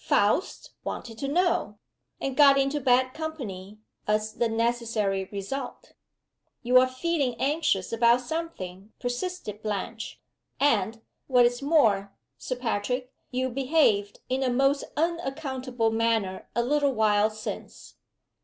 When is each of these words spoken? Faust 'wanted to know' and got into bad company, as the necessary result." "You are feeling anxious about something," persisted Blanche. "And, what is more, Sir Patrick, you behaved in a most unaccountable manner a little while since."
Faust 0.03 0.71
'wanted 0.83 1.19
to 1.19 1.27
know' 1.27 1.77
and 2.19 2.35
got 2.35 2.57
into 2.57 2.79
bad 2.81 3.13
company, 3.13 3.77
as 4.07 4.33
the 4.33 4.49
necessary 4.49 5.25
result." 5.31 5.93
"You 6.63 6.79
are 6.79 6.87
feeling 6.87 7.35
anxious 7.35 7.93
about 7.93 8.21
something," 8.21 8.93
persisted 8.99 9.61
Blanche. 9.61 10.19
"And, 10.59 11.01
what 11.27 11.45
is 11.45 11.61
more, 11.61 12.13
Sir 12.39 12.55
Patrick, 12.55 13.13
you 13.29 13.49
behaved 13.49 14.21
in 14.27 14.41
a 14.41 14.49
most 14.49 14.85
unaccountable 14.97 15.91
manner 15.91 16.49
a 16.55 16.63
little 16.63 16.93
while 16.93 17.29
since." 17.29 17.97